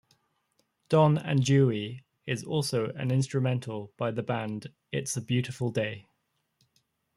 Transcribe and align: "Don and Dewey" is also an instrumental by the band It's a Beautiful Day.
"Don 0.89 1.19
and 1.19 1.45
Dewey" 1.45 2.03
is 2.25 2.43
also 2.43 2.87
an 2.93 3.11
instrumental 3.11 3.93
by 3.97 4.09
the 4.09 4.23
band 4.23 4.73
It's 4.91 5.15
a 5.15 5.21
Beautiful 5.21 5.69
Day. 5.69 6.07